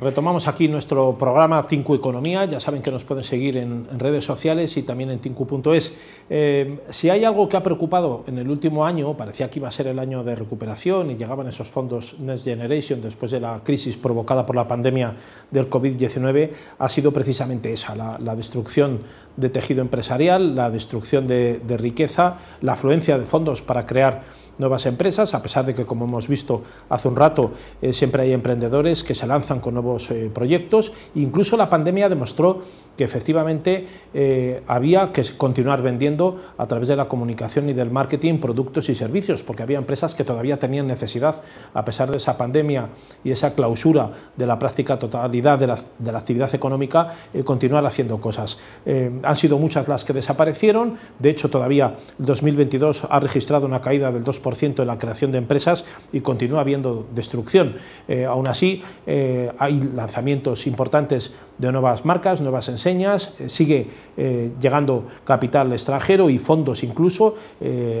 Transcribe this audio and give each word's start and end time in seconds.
Retomamos 0.00 0.48
aquí 0.48 0.66
nuestro 0.66 1.14
programa 1.18 1.66
Tinku 1.66 1.94
Economía. 1.94 2.46
Ya 2.46 2.58
saben 2.58 2.80
que 2.80 2.90
nos 2.90 3.04
pueden 3.04 3.22
seguir 3.22 3.58
en, 3.58 3.86
redes 3.98 4.24
sociales 4.24 4.74
y 4.78 4.82
también 4.82 5.10
en 5.10 5.18
tinku.es. 5.18 5.92
Eh, 6.30 6.78
si 6.88 7.10
hay 7.10 7.24
algo 7.24 7.46
que 7.50 7.58
ha 7.58 7.62
preocupado 7.62 8.24
en 8.26 8.38
el 8.38 8.48
último 8.48 8.86
año, 8.86 9.14
parecía 9.14 9.50
que 9.50 9.58
iba 9.58 9.68
a 9.68 9.70
ser 9.70 9.88
el 9.88 9.98
año 9.98 10.24
de 10.24 10.36
recuperación 10.36 11.10
y 11.10 11.16
llegaban 11.16 11.48
esos 11.48 11.68
fondos 11.68 12.18
Next 12.18 12.44
Generation 12.44 13.02
después 13.02 13.30
de 13.30 13.40
la 13.40 13.60
crisis 13.62 13.98
provocada 13.98 14.46
por 14.46 14.56
la 14.56 14.66
pandemia 14.66 15.16
del 15.50 15.68
COVID-19, 15.68 16.50
ha 16.78 16.88
sido 16.88 17.12
precisamente 17.12 17.70
esa, 17.70 17.94
la, 17.94 18.34
destrucción 18.34 19.00
de 19.36 19.50
tejido 19.50 19.82
empresarial, 19.82 20.56
la 20.56 20.70
destrucción 20.70 21.26
de 21.26 21.76
riqueza, 21.76 22.38
la 22.62 22.72
afluencia 22.72 23.18
de 23.18 23.26
fondos 23.26 23.60
para 23.60 23.84
crear 23.84 24.22
nuevas 24.60 24.86
empresas, 24.86 25.34
a 25.34 25.42
pesar 25.42 25.66
de 25.66 25.74
que, 25.74 25.86
como 25.86 26.04
hemos 26.04 26.28
visto 26.28 26.62
hace 26.90 27.08
un 27.08 27.16
rato, 27.16 27.52
eh, 27.82 27.92
siempre 27.92 28.22
hay 28.22 28.32
emprendedores 28.32 29.02
que 29.02 29.14
se 29.14 29.26
lanzan 29.26 29.58
con 29.58 29.74
nuevos 29.74 30.10
eh, 30.10 30.30
proyectos. 30.32 30.92
Incluso 31.14 31.56
la 31.56 31.70
pandemia 31.70 32.08
demostró 32.08 32.60
que 32.96 33.04
efectivamente 33.04 33.86
eh, 34.12 34.62
había 34.66 35.10
que 35.10 35.24
continuar 35.36 35.80
vendiendo 35.80 36.38
a 36.58 36.66
través 36.66 36.86
de 36.88 36.96
la 36.96 37.08
comunicación 37.08 37.70
y 37.70 37.72
del 37.72 37.90
marketing 37.90 38.38
productos 38.38 38.90
y 38.90 38.94
servicios, 38.94 39.42
porque 39.42 39.62
había 39.62 39.78
empresas 39.78 40.14
que 40.14 40.22
todavía 40.22 40.58
tenían 40.58 40.86
necesidad, 40.86 41.42
a 41.72 41.84
pesar 41.84 42.10
de 42.10 42.18
esa 42.18 42.36
pandemia 42.36 42.90
y 43.24 43.30
esa 43.30 43.54
clausura 43.54 44.10
de 44.36 44.46
la 44.46 44.58
práctica 44.58 44.98
totalidad 44.98 45.58
de 45.58 45.66
la, 45.66 46.18
actividad 46.18 46.54
económica, 46.54 47.14
continuar 47.44 47.86
haciendo 47.86 48.20
cosas. 48.20 48.58
han 48.84 49.36
sido 49.36 49.56
muchas 49.58 49.88
las 49.88 50.04
que 50.04 50.12
desaparecieron, 50.12 50.96
de 51.18 51.30
hecho 51.30 51.48
todavía 51.48 51.96
el 52.18 52.26
2022 52.26 53.04
ha 53.08 53.20
registrado 53.20 53.64
una 53.64 53.80
caída 53.80 54.12
del 54.12 54.24
2% 54.24 54.49
en 54.82 54.86
la 54.86 54.98
creación 54.98 55.30
de 55.30 55.38
empresas 55.38 55.84
y 56.12 56.20
continúa 56.20 56.60
habiendo 56.60 57.06
destrucción. 57.14 57.76
Eh, 58.08 58.24
aún 58.24 58.48
así, 58.48 58.82
eh, 59.06 59.50
hay 59.58 59.80
lanzamientos 59.94 60.66
importantes 60.66 61.32
de 61.58 61.72
nuevas 61.72 62.04
marcas, 62.04 62.40
nuevas 62.40 62.68
enseñas, 62.68 63.32
eh, 63.38 63.48
sigue 63.48 63.86
llegando 64.60 65.04
capital 65.24 65.72
extranjero 65.72 66.28
y 66.28 66.38
fondos 66.38 66.82
incluso. 66.82 67.36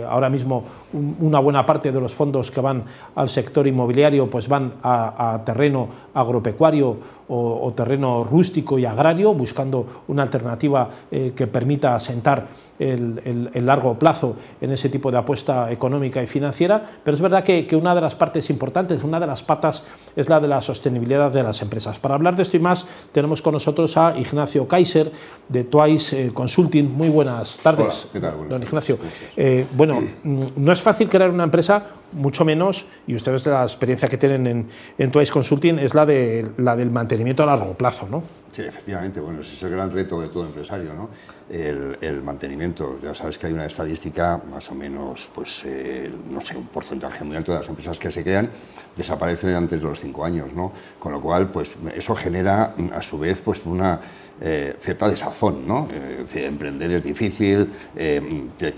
ahora 0.06 0.28
mismo 0.28 0.64
una 0.92 1.38
buena 1.38 1.64
parte 1.64 1.92
de 1.92 2.00
los 2.00 2.12
fondos 2.12 2.50
que 2.50 2.60
van 2.60 2.84
al 3.14 3.28
sector 3.28 3.66
inmobiliario 3.66 4.28
pues 4.28 4.48
van 4.48 4.74
a, 4.82 5.40
terreno 5.46 5.88
agropecuario 6.12 6.96
o, 7.30 7.72
terreno 7.74 8.24
rústico 8.24 8.78
y 8.78 8.84
agrario, 8.84 9.32
buscando 9.32 10.04
una 10.08 10.22
alternativa 10.22 10.90
que 11.10 11.46
permita 11.46 11.94
asentar 11.94 12.46
el, 12.80 13.66
largo 13.66 13.98
plazo 13.98 14.36
en 14.60 14.72
ese 14.72 14.88
tipo 14.88 15.10
de 15.10 15.18
apuesta 15.18 15.70
económica 15.70 16.22
y 16.22 16.26
financiera, 16.26 16.82
pero 17.04 17.14
es 17.14 17.20
verdad 17.20 17.44
que, 17.44 17.68
una 17.76 17.94
de 17.94 18.00
las 18.00 18.16
partes 18.16 18.50
importantes, 18.50 19.04
una 19.04 19.20
de 19.20 19.26
las 19.26 19.42
patas 19.42 19.82
es 20.16 20.28
la 20.28 20.40
de 20.40 20.48
la 20.48 20.62
sostenibilidad 20.62 21.30
de 21.30 21.42
las 21.42 21.60
empresas. 21.62 21.98
Para 21.98 22.14
hablar 22.14 22.36
de 22.36 22.42
esto 22.42 22.56
y 22.56 22.60
más 22.60 22.86
tenemos 23.12 23.42
con 23.42 23.54
nosotros 23.54 23.96
a 23.96 24.18
Ignacio 24.18 24.66
Kaiser 24.66 25.12
de 25.48 25.64
Twice 25.64 26.26
eh, 26.26 26.30
Consulting. 26.32 26.90
Muy 26.90 27.08
buenas 27.08 27.58
tardes, 27.58 28.08
don 28.48 28.62
Ignacio. 28.62 28.98
Eh, 29.36 29.66
bueno, 29.76 30.02
no 30.24 30.72
es 30.72 30.80
fácil 30.80 31.08
crear 31.08 31.30
una 31.30 31.44
empresa 31.44 31.84
mucho 32.12 32.44
menos, 32.44 32.86
y 33.06 33.14
ustedes 33.14 33.46
la 33.46 33.62
experiencia 33.62 34.08
que 34.08 34.16
tienen 34.16 34.46
en, 34.46 34.68
en 34.98 35.10
Twice 35.10 35.32
Consulting 35.32 35.78
es 35.78 35.94
la, 35.94 36.06
de, 36.06 36.50
la 36.58 36.76
del 36.76 36.90
mantenimiento 36.90 37.42
a 37.42 37.46
largo 37.46 37.74
plazo, 37.74 38.06
¿no? 38.10 38.22
Sí, 38.52 38.62
efectivamente, 38.62 39.20
bueno, 39.20 39.42
ese 39.42 39.54
es 39.54 39.62
el 39.62 39.70
gran 39.70 39.92
reto 39.92 40.20
de 40.20 40.28
todo 40.28 40.44
empresario, 40.44 40.92
¿no? 40.92 41.08
El, 41.48 42.22
mantenimiento. 42.22 42.98
Ya 43.00 43.14
sabes 43.14 43.38
que 43.38 43.46
hay 43.46 43.52
una 43.52 43.66
estadística, 43.66 44.40
más 44.50 44.68
o 44.70 44.74
menos, 44.74 45.30
pues, 45.32 45.62
eh, 45.64 46.10
no 46.28 46.40
sé, 46.40 46.56
un 46.56 46.66
porcentaje 46.66 47.22
muy 47.22 47.36
alto 47.36 47.52
de 47.52 47.58
las 47.58 47.68
empresas 47.68 47.98
que 47.98 48.10
se 48.10 48.22
crean 48.22 48.50
desaparecen 48.96 49.54
antes 49.54 49.80
de 49.80 49.88
los 49.88 50.00
cinco 50.00 50.24
años, 50.24 50.52
¿no? 50.52 50.72
Con 50.98 51.12
lo 51.12 51.20
cual, 51.20 51.48
pues, 51.50 51.74
eso 51.94 52.16
genera, 52.16 52.74
a 52.92 53.02
su 53.02 53.20
vez, 53.20 53.40
pues, 53.40 53.64
una 53.64 54.00
eh, 54.40 54.76
cierta 54.80 55.08
desazón, 55.08 55.66
¿no? 55.66 55.86
Eh, 55.92 56.26
emprender 56.34 56.90
es 56.92 57.02
difícil, 57.04 57.70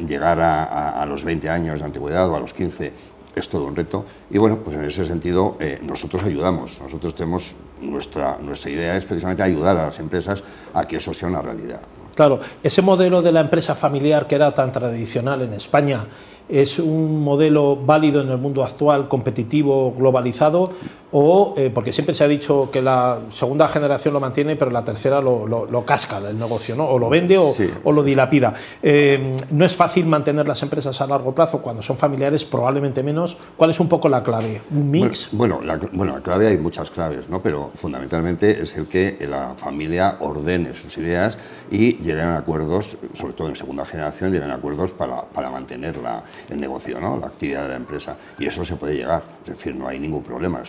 llegar 0.06 0.38
a, 0.40 1.02
a, 1.02 1.06
los 1.06 1.24
20 1.24 1.48
años 1.48 1.80
de 1.80 1.86
antigüedad 1.86 2.28
o 2.28 2.36
a 2.36 2.40
los 2.40 2.52
15 2.52 2.92
es 3.34 3.48
todo 3.48 3.64
un 3.64 3.76
reto. 3.76 4.04
Y 4.30 4.38
bueno, 4.38 4.58
pues 4.58 4.76
en 4.76 4.84
ese 4.84 5.04
sentido 5.04 5.56
eh, 5.60 5.78
nosotros 5.82 6.22
ayudamos. 6.22 6.80
Nosotros 6.80 7.14
tenemos 7.14 7.54
nuestra, 7.80 8.38
nuestra 8.38 8.70
idea 8.70 8.96
es 8.96 9.04
precisamente 9.04 9.42
ayudar 9.42 9.76
a 9.76 9.86
las 9.86 9.98
empresas 9.98 10.42
a 10.74 10.84
que 10.86 10.96
eso 10.96 11.14
sea 11.14 11.28
una 11.28 11.42
realidad. 11.42 11.80
Claro, 12.14 12.40
ese 12.62 12.82
modelo 12.82 13.22
de 13.22 13.32
la 13.32 13.40
empresa 13.40 13.74
familiar 13.74 14.26
que 14.26 14.34
era 14.34 14.52
tan 14.52 14.72
tradicional 14.72 15.42
en 15.42 15.54
España 15.54 16.06
es 16.48 16.78
un 16.78 17.22
modelo 17.22 17.76
válido 17.76 18.20
en 18.20 18.28
el 18.28 18.38
mundo 18.38 18.62
actual, 18.62 19.08
competitivo, 19.08 19.94
globalizado, 19.96 20.70
o 21.12 21.54
eh, 21.56 21.70
porque 21.72 21.92
siempre 21.92 22.14
se 22.14 22.24
ha 22.24 22.28
dicho 22.28 22.70
que 22.72 22.80
la 22.80 23.18
segunda 23.30 23.68
generación 23.68 24.14
lo 24.14 24.20
mantiene, 24.20 24.56
pero 24.56 24.70
la 24.70 24.84
tercera 24.84 25.20
lo, 25.20 25.46
lo, 25.46 25.84
casca 25.84 26.18
el 26.18 26.38
negocio, 26.38 26.74
¿no? 26.74 26.86
o 26.86 26.98
lo 26.98 27.08
vende 27.08 27.38
o, 27.38 27.92
lo 27.92 28.02
dilapida. 28.02 28.54
Eh, 28.82 29.36
no 29.50 29.64
es 29.64 29.74
fácil 29.74 30.06
mantener 30.06 30.48
las 30.48 30.62
empresas 30.62 31.00
a 31.00 31.06
largo 31.06 31.34
plazo 31.34 31.58
cuando 31.58 31.82
son 31.82 31.96
familiares, 31.96 32.44
probablemente 32.44 33.02
menos. 33.02 33.36
¿Cuál 33.56 33.70
es 33.70 33.80
un 33.80 33.88
poco 33.88 34.08
la 34.08 34.22
clave? 34.22 34.62
¿Un 34.70 34.90
mix? 34.90 35.28
Bueno, 35.32 35.60
la, 35.62 35.78
bueno, 35.92 36.14
la 36.14 36.22
clave 36.22 36.48
hay 36.48 36.58
muchas 36.58 36.90
claves, 36.90 37.28
¿no? 37.28 37.42
pero 37.42 37.70
fundamentalmente 37.74 38.62
es 38.62 38.76
el 38.76 38.86
que 38.86 39.18
la 39.28 39.54
familia 39.56 40.16
ordene 40.20 40.74
sus 40.74 40.96
ideas 40.98 41.38
y 41.70 42.01
lleguen 42.02 42.26
a 42.26 42.38
acuerdos, 42.38 42.96
sobre 43.14 43.32
todo 43.32 43.48
en 43.48 43.56
segunda 43.56 43.84
generación, 43.84 44.32
lleguen 44.32 44.50
a 44.50 44.54
acuerdos 44.54 44.92
para, 44.92 45.22
para 45.22 45.50
mantener 45.50 45.96
la, 45.98 46.22
el 46.48 46.60
negocio, 46.60 47.00
¿no? 47.00 47.16
la 47.16 47.28
actividad 47.28 47.62
de 47.62 47.68
la 47.70 47.76
empresa. 47.76 48.16
Y 48.38 48.46
eso 48.46 48.64
se 48.64 48.76
puede 48.76 48.94
llegar, 48.94 49.22
es 49.44 49.56
decir, 49.56 49.74
no 49.74 49.88
hay 49.88 49.98
ningún 49.98 50.22
problema. 50.22 50.62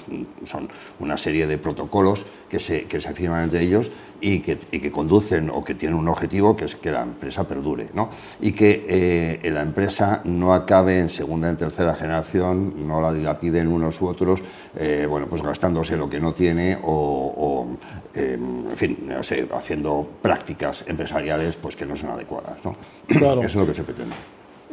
Son 0.46 0.70
una 1.00 1.18
serie 1.18 1.48
de 1.48 1.58
protocolos 1.58 2.26
que 2.50 2.60
se, 2.60 2.84
que 2.86 3.02
se 3.02 3.14
firman 3.14 3.44
entre 3.44 3.62
ellos 3.62 3.92
y 4.22 4.40
que, 4.40 4.58
y 4.72 4.80
que, 4.80 4.92
conducen 4.92 5.50
o 5.50 5.64
que 5.64 5.76
tienen 5.76 5.98
un 5.98 6.08
objetivo 6.08 6.56
que 6.56 6.66
es 6.66 6.76
que 6.76 6.92
la 6.92 7.04
empresa 7.04 7.44
perdure 7.44 7.90
¿no? 7.94 8.10
y 8.40 8.54
que 8.54 8.86
eh, 8.88 9.52
la 9.52 9.62
empresa 9.62 10.22
no 10.24 10.54
acabe 10.54 11.00
en 11.00 11.10
segunda 11.10 11.52
y 11.52 11.56
tercera 11.56 11.94
generación, 11.94 12.88
no 12.88 13.02
la 13.02 13.12
dilapiden 13.12 13.68
unos 13.68 14.00
u 14.02 14.08
otros, 14.08 14.42
eh, 14.78 15.06
bueno, 15.10 15.28
pues 15.28 15.42
gastándose 15.42 15.98
lo 15.98 16.10
que 16.10 16.20
no 16.20 16.34
tiene 16.34 16.78
o, 16.84 17.68
eh, 18.14 18.38
en 18.40 18.78
fin, 18.78 19.10
haciendo 19.52 20.08
prácticas 20.22 20.86
empresariales 20.88 21.23
pues 21.62 21.76
que 21.76 21.86
no 21.86 21.96
son 21.96 22.12
adecuadas. 22.12 22.58
¿no? 22.64 22.76
Eso 23.08 23.42
es 23.46 23.56
lo 23.56 23.66
que 23.66 23.74
se 23.74 23.84
pretende. 23.84 24.16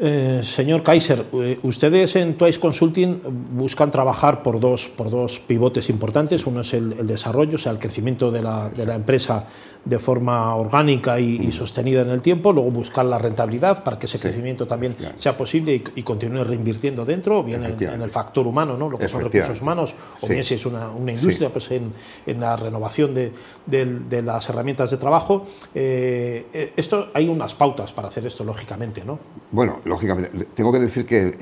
Eh, 0.03 0.41
señor 0.43 0.83
Kaiser, 0.83 1.27
eh, 1.35 1.59
ustedes 1.63 2.17
en 2.17 2.39
Twice 2.39 2.59
Consulting 2.59 3.21
buscan 3.53 3.91
trabajar 3.91 4.43
por 4.43 4.59
dos, 4.59 4.89
por 4.89 5.11
dos 5.11 5.41
pivotes 5.41 5.91
importantes. 5.91 6.47
Uno 6.47 6.63
es 6.63 6.73
el, 6.73 7.07
desarrollo, 7.07 7.57
o 7.57 7.59
sea, 7.59 7.73
el 7.73 7.79
crecimiento 7.79 8.31
de 8.31 8.43
la, 8.43 8.71
de 8.71 8.87
la 8.87 8.95
empresa 8.95 9.45
de 9.85 9.99
forma 9.99 10.55
orgánica 10.57 11.19
y, 11.19 11.51
sostenida 11.53 12.03
en 12.03 12.11
el 12.11 12.21
tiempo, 12.21 12.53
luego 12.53 12.71
buscar 12.71 13.05
la 13.05 13.19
rentabilidad 13.19 13.83
para 13.83 13.99
que 13.99 14.07
ese 14.07 14.19
crecimiento 14.19 14.67
también 14.67 14.95
sea 15.19 15.37
posible 15.37 15.83
y, 15.95 16.03
continúe 16.03 16.45
reinvirtiendo 16.45 17.05
dentro, 17.05 17.43
bien 17.43 17.65
en, 17.65 18.03
el 18.03 18.11
factor 18.11 18.47
humano, 18.47 18.77
¿no? 18.77 18.91
lo 18.91 18.99
que 18.99 19.09
son 19.09 19.23
recursos 19.23 19.61
humanos, 19.61 19.95
o 20.21 20.27
bien 20.27 20.45
si 20.45 20.55
es 20.55 20.67
una, 20.67 20.91
una 20.91 21.13
industria, 21.13 21.51
pues 21.51 21.71
en, 21.71 21.93
la 22.41 22.57
renovación 22.57 23.15
de, 23.15 23.33
de, 23.67 24.23
las 24.23 24.49
herramientas 24.49 24.91
de 24.91 24.97
trabajo. 24.97 25.47
Eh, 25.75 26.73
esto 26.77 27.09
Hay 27.15 27.29
unas 27.29 27.55
pautas 27.55 27.93
para 27.93 28.09
hacer 28.09 28.27
esto, 28.27 28.45
lógicamente. 28.45 29.03
¿no? 29.05 29.19
Bueno, 29.51 29.81
lógicamente. 29.91 30.47
Tengo 30.55 30.73
que 30.73 30.79
decir 30.79 31.05
que 31.05 31.37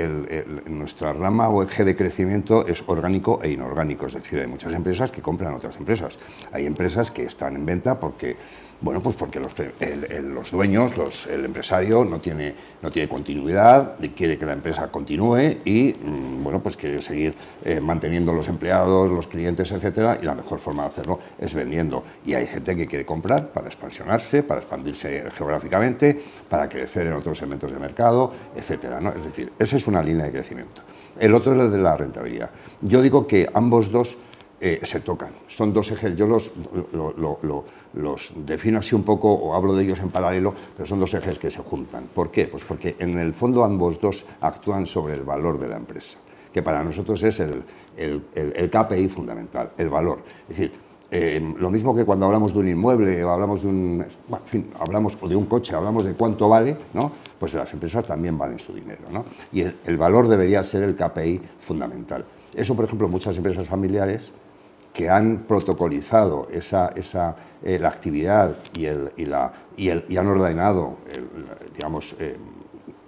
nuestra 0.66 1.12
rama 1.12 1.48
o 1.48 1.62
eje 1.62 1.84
de 1.84 1.94
crecimiento 1.94 2.66
es 2.66 2.82
orgánico 2.86 3.38
e 3.42 3.50
inorgánico, 3.50 4.06
es 4.06 4.14
decir, 4.14 4.41
hay 4.41 4.48
muchas 4.48 4.72
empresas 4.72 5.12
que 5.12 5.20
compran 5.20 5.53
otras 5.54 5.76
empresas. 5.76 6.19
Hay 6.50 6.66
empresas 6.66 7.10
que 7.10 7.25
están 7.25 7.54
en 7.56 7.66
venta 7.66 8.00
porque 8.00 8.37
bueno, 8.81 9.03
pues 9.03 9.16
porque 9.16 9.41
los, 9.41 9.55
los 10.22 10.50
dueños, 10.50 11.27
el 11.27 11.44
empresario 11.44 12.05
no 12.05 12.21
tiene, 12.21 12.55
no 12.81 12.91
tiene 12.91 13.09
continuidad, 13.09 13.97
quiere 14.15 14.39
que 14.39 14.47
la 14.47 14.53
empresa 14.53 14.89
continúe 14.89 15.59
y, 15.65 15.94
mm, 16.00 16.44
bueno, 16.44 16.62
pues 16.62 16.77
quiere 16.77 17.03
seguir 17.03 17.34
eh, 17.65 17.81
manteniendo 17.81 18.33
los 18.33 18.47
empleados, 18.49 19.11
los 19.11 19.27
clientes, 19.27 19.71
etcétera, 19.72 20.19
y 20.22 20.25
la 20.25 20.34
mejor 20.34 20.61
forma 20.61 20.84
de 20.84 20.88
hacerlo 20.91 21.19
es 21.38 21.55
vendiendo. 21.55 22.05
Y 22.25 22.35
hay 22.35 22.47
gente 22.47 22.76
que 22.76 22.87
quiere 22.87 23.05
comprar 23.05 23.49
para 23.49 23.67
expansionarse, 23.67 24.44
para 24.44 24.61
expandirse 24.61 25.25
geográficamente, 25.37 26.17
para 26.49 26.69
crecer 26.69 27.08
en 27.08 27.14
otros 27.14 27.38
segmentos 27.38 27.73
de 27.73 27.79
mercado, 27.79 28.32
etcétera. 28.55 29.00
Es 29.17 29.25
decir, 29.25 29.52
esa 29.58 29.76
es 29.76 29.87
una 29.87 30.02
línea 30.02 30.26
de 30.26 30.32
crecimiento. 30.32 30.82
El 31.19 31.35
otro 31.35 31.52
es 31.52 31.61
el 31.61 31.73
de 31.73 31.79
la 31.79 31.97
rentabilidad. 31.97 32.50
Yo 32.81 33.02
digo 33.02 33.26
que 33.26 33.49
ambos 33.52 33.91
dos 33.91 34.17
eh, 34.60 34.81
se 34.82 35.00
tocan. 35.00 35.31
Son 35.46 35.72
dos 35.72 35.90
ejes, 35.93 36.16
yo 36.16 36.26
los, 36.26 36.50
los 37.93 38.32
defino 38.44 38.81
así 38.81 38.94
un 38.94 39.05
poco 39.05 39.32
o 39.32 39.55
hablo 39.55 39.75
de 39.75 39.84
ellos 39.84 40.00
en 40.00 40.10
paralelo, 40.10 40.52
pero 40.76 40.87
son 40.87 40.99
dos 40.99 41.14
ejes 41.14 41.38
que 41.38 41.50
se 41.50 41.60
juntan. 41.60 42.08
¿Por 42.12 42.31
qué? 42.31 42.46
Pues 42.46 42.64
porque 42.64 42.96
en 42.99 43.19
el 43.19 43.32
fondo 43.32 43.64
ambos 43.64 44.00
dos 44.00 44.25
actúan 44.40 44.87
sobre 44.87 45.14
el 45.14 45.22
valor 45.22 45.60
de 45.60 45.69
la 45.69 45.76
empresa, 45.76 46.19
que 46.52 46.62
para 46.62 46.82
nosotros 46.82 47.22
es 47.22 47.40
el, 47.40 47.62
el, 47.96 48.70
KPI 48.70 49.08
fundamental, 49.08 49.70
el 49.78 49.88
valor. 49.88 50.19
Es 50.49 50.56
decir, 50.56 50.72
eh, 51.11 51.54
lo 51.56 51.70
mismo 51.70 51.94
que 51.94 52.04
cuando 52.04 52.26
hablamos 52.26 52.52
de 52.52 52.58
un 52.58 52.69
inmueble 52.69 53.25
o 53.25 53.31
hablamos 53.31 53.62
de 53.62 53.69
un, 53.69 54.04
en 54.31 54.38
fin, 54.44 54.70
hablamos 54.78 55.16
de 55.20 55.37
un 55.37 55.46
coche, 55.46 55.75
hablamos 55.75 56.04
de 56.04 56.14
cuánto 56.14 56.49
vale, 56.49 56.76
¿no? 56.93 57.12
pues 57.38 57.54
las 57.54 57.72
empresas 57.72 58.04
también 58.04 58.37
valen 58.37 58.58
su 58.58 58.75
dinero. 58.75 59.02
¿no? 59.11 59.25
Y 59.52 59.62
el 59.62 59.96
valor 59.96 60.28
debería 60.28 60.62
ser 60.64 60.82
el 60.82 60.96
KPI 60.96 61.40
fundamental. 61.61 62.25
Eso, 62.54 62.75
por 62.75 62.84
ejemplo, 62.84 63.08
muchas 63.08 63.37
empresas 63.37 63.66
familiares 63.66 64.32
que 64.93 65.08
han 65.08 65.44
protocolizado 65.46 66.49
esa, 66.50 66.88
esa 66.88 67.37
eh, 67.62 67.79
la 67.79 67.88
actividad 67.88 68.56
y, 68.75 68.87
el, 68.87 69.12
y, 69.17 69.25
la, 69.25 69.52
y, 69.76 69.88
el, 69.88 70.05
y 70.08 70.17
han 70.17 70.26
ordenado, 70.26 70.96
digamos, 71.75 72.14
eh, 72.19 72.37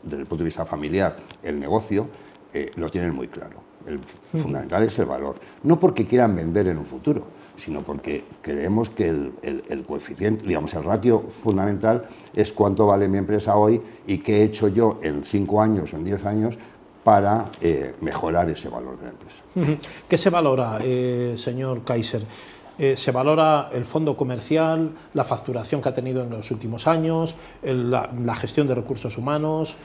desde 0.02 0.22
el 0.22 0.26
punto 0.26 0.42
de 0.42 0.46
vista 0.46 0.64
familiar, 0.64 1.16
el 1.42 1.58
negocio, 1.58 2.08
eh, 2.52 2.70
lo 2.76 2.90
tienen 2.90 3.14
muy 3.14 3.28
claro. 3.28 3.70
El 3.86 4.00
fundamental 4.38 4.82
es 4.82 4.98
el 4.98 5.06
valor. 5.06 5.36
No 5.62 5.80
porque 5.80 6.06
quieran 6.06 6.36
vender 6.36 6.68
en 6.68 6.78
un 6.78 6.84
futuro, 6.84 7.24
sino 7.56 7.80
porque 7.80 8.24
creemos 8.42 8.90
que 8.90 9.08
el, 9.08 9.32
el, 9.42 9.84
coeficiente, 9.84 10.46
digamos, 10.46 10.74
el 10.74 10.84
ratio 10.84 11.20
fundamental 11.30 12.06
es 12.34 12.52
cuánto 12.52 12.86
vale 12.86 13.08
mi 13.08 13.18
empresa 13.18 13.56
hoy 13.56 13.80
y 14.06 14.18
qué 14.18 14.38
he 14.38 14.42
hecho 14.44 14.68
yo 14.68 14.98
en 15.02 15.24
cinco 15.24 15.62
años 15.62 15.92
o 15.92 15.96
en 15.96 16.04
diez 16.04 16.24
años 16.24 16.58
para 17.04 17.46
mejorar 18.00 18.50
ese 18.50 18.68
valor 18.68 18.98
de 18.98 19.04
la 19.04 19.10
empresa. 19.10 19.80
¿Qué 20.08 20.18
se 20.18 20.30
valora, 20.30 20.78
señor 21.36 21.82
Kaiser? 21.82 22.22
Eh, 22.82 22.96
se 22.96 23.12
valora 23.12 23.68
el 23.74 23.84
fondo 23.84 24.16
comercial, 24.16 24.92
la 25.12 25.22
facturación 25.22 25.82
que 25.82 25.90
ha 25.90 25.92
tenido 25.92 26.24
en 26.24 26.30
los 26.30 26.50
últimos 26.50 26.86
años, 26.86 27.34
la, 27.62 28.34
gestión 28.36 28.66
de 28.66 28.74
recursos 28.74 29.18
humanos, 29.18 29.76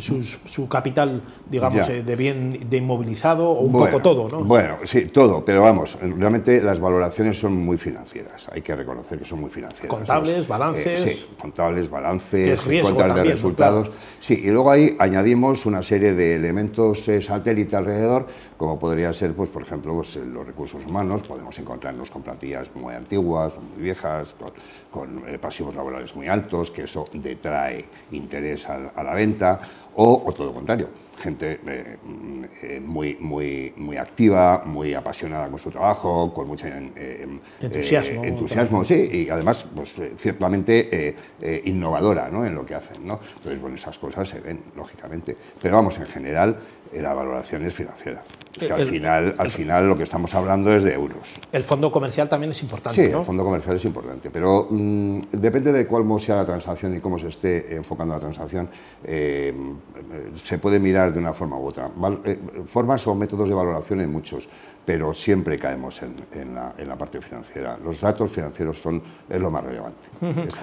su, 0.00 0.68
capital, 0.68 1.22
digamos, 1.48 1.88
eh, 1.88 2.02
de 2.02 2.16
bien 2.16 2.68
de 2.68 2.76
inmovilizado, 2.78 3.48
o 3.48 3.60
un 3.60 3.70
poco 3.70 4.00
todo, 4.02 4.28
¿no? 4.28 4.42
Bueno, 4.42 4.78
sí, 4.82 5.02
todo, 5.02 5.44
pero 5.44 5.62
vamos, 5.62 5.96
realmente 6.00 6.60
las 6.60 6.80
valoraciones 6.80 7.38
son 7.38 7.54
muy 7.54 7.78
financieras, 7.78 8.48
hay 8.50 8.60
que 8.60 8.74
reconocer 8.74 9.20
que 9.20 9.24
son 9.24 9.40
muy 9.40 9.50
financieras. 9.50 9.88
Contables, 9.88 10.48
balances. 10.48 11.06
Eh, 11.06 11.12
sí, 11.12 11.26
contables, 11.40 11.88
balances, 11.88 12.60
cuentas 12.60 13.14
de 13.14 13.22
resultados. 13.22 13.90
Sí, 14.18 14.40
y 14.42 14.50
luego 14.50 14.72
ahí 14.72 14.96
añadimos 14.98 15.64
una 15.64 15.84
serie 15.84 16.12
de 16.12 16.34
elementos 16.34 17.04
satélite 17.24 17.76
alrededor, 17.76 18.26
como 18.62 18.78
podría 18.78 19.12
ser, 19.12 19.34
pues, 19.34 19.50
por 19.50 19.62
ejemplo, 19.62 19.92
pues, 19.92 20.14
los 20.14 20.46
recursos 20.46 20.86
humanos, 20.86 21.22
podemos 21.22 21.58
encontrarnos 21.58 22.12
con 22.12 22.22
plantillas 22.22 22.70
muy 22.76 22.94
antiguas, 22.94 23.58
muy 23.58 23.82
viejas, 23.82 24.36
con, 24.88 25.24
eh, 25.26 25.36
pasivos 25.36 25.74
laborales 25.74 26.14
muy 26.14 26.28
altos, 26.28 26.70
que 26.70 26.84
eso 26.84 27.08
detrae 27.12 27.84
interés 28.12 28.68
a, 28.68 29.02
la 29.02 29.14
venta, 29.14 29.58
o, 29.94 30.32
todo 30.34 30.48
lo 30.48 30.54
contrario, 30.54 30.88
gente 31.18 31.60
eh, 31.66 31.96
eh, 32.62 32.80
muy, 32.84 33.16
muy, 33.20 33.72
muy 33.76 33.96
activa, 33.96 34.62
muy 34.64 34.94
apasionada 34.94 35.48
con 35.48 35.58
su 35.58 35.70
trabajo, 35.70 36.32
con 36.32 36.46
mucho 36.46 36.66
entusiasmo. 36.66 38.24
entusiasmo, 38.24 38.84
sí, 38.84 39.08
y 39.12 39.28
además 39.28 39.66
pues, 39.74 39.94
ciertamente 40.16 41.16
innovadora 41.64 42.28
¿no? 42.28 42.44
en 42.44 42.54
lo 42.54 42.66
que 42.66 42.74
hacen. 42.74 43.06
¿no? 43.06 43.20
Entonces, 43.36 43.60
bueno, 43.60 43.76
esas 43.76 43.98
cosas 43.98 44.28
se 44.28 44.40
ven, 44.40 44.60
lógicamente. 44.76 45.36
Pero 45.60 45.76
vamos, 45.76 45.98
en 45.98 46.06
general, 46.06 46.56
la 46.92 47.14
valoración 47.14 47.64
es 47.66 47.74
financiera. 47.74 48.22
Que 48.52 48.70
al, 48.70 48.86
final, 48.86 49.34
al 49.38 49.50
final 49.50 49.88
lo 49.88 49.96
que 49.96 50.02
estamos 50.02 50.34
hablando 50.34 50.74
es 50.74 50.84
de 50.84 50.92
euros. 50.92 51.32
El 51.50 51.64
fondo 51.64 51.90
comercial 51.90 52.28
también 52.28 52.52
es 52.52 52.62
importante. 52.62 53.06
Sí, 53.06 53.10
el 53.10 53.24
fondo 53.24 53.44
comercial 53.44 53.76
es 53.76 53.84
importante, 53.86 54.28
pero 54.30 54.66
mm, 54.68 55.20
depende 55.32 55.72
de 55.72 55.86
cuál 55.86 56.02
sea 56.20 56.36
la 56.36 56.44
transacción 56.44 56.94
y 56.94 57.00
cómo 57.00 57.18
se 57.18 57.28
esté 57.28 57.74
enfocando 57.74 58.12
la 58.12 58.20
transacción, 58.20 58.68
eh, 59.04 59.54
se 60.34 60.58
puede 60.58 60.78
mirar 60.78 61.12
de 61.12 61.18
una 61.18 61.32
forma 61.32 61.56
u 61.58 61.66
otra. 61.66 61.90
Eh, 62.24 62.38
formas 62.66 63.06
o 63.06 63.14
métodos 63.14 63.48
de 63.48 63.54
valoración 63.54 64.00
hay 64.00 64.06
muchos, 64.06 64.48
pero 64.84 65.12
siempre 65.12 65.58
caemos 65.58 66.00
en, 66.02 66.54
la, 66.54 66.96
parte 66.96 67.20
financiera. 67.20 67.78
Los 67.82 68.00
datos 68.00 68.32
financieros 68.32 68.80
son, 68.80 69.02
es 69.28 69.40
lo 69.40 69.50
más 69.50 69.64
relevante. 69.64 70.08